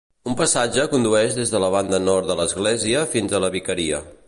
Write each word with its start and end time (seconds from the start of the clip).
Un 0.29 0.35
passatge 0.37 0.85
condueix 0.93 1.35
des 1.41 1.51
de 1.55 1.61
la 1.65 1.69
banda 1.77 2.01
nord 2.07 2.31
de 2.33 2.39
l'església 2.41 3.07
fins 3.15 3.37
a 3.37 3.43
la 3.45 3.53
vicaria. 3.59 4.01